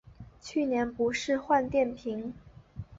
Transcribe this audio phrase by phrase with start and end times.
[0.41, 2.33] 去年不是换电瓶